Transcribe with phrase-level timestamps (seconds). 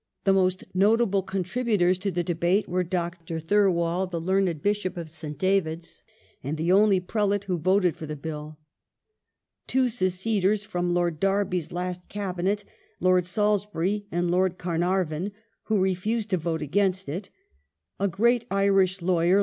[0.23, 3.39] The most notable contributors to the debate were Dr.
[3.39, 5.37] Thirwall, the learned Bishop of St.
[5.37, 6.01] David's,
[6.43, 8.57] and the only prelate who voted for the Bill;
[9.67, 12.63] two seceders from Lord Derby's last Cabinet—
[12.99, 15.33] Lord Salisbury and Lord Carnarvon,
[15.65, 17.29] who refused to vote against it;
[17.99, 19.39] a great Irish lawyer.